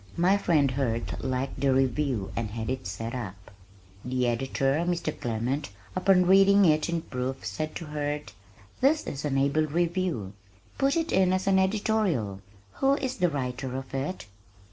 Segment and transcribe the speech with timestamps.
[0.17, 3.51] My friend Hurd liked the review and had it set up.
[4.03, 5.15] The editor, Mr.
[5.15, 8.31] Clement, upon reading it in proof said to Hurd,
[8.79, 10.33] "This is an able review.
[10.79, 12.41] Put it in as an editorial.
[12.77, 14.25] Who is the writer of it?"